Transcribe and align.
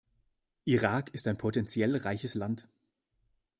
Irak 0.65 1.13
ist 1.13 1.27
ein 1.27 1.37
potenziell 1.37 1.95
reiches 1.95 2.33
Land. 2.33 2.67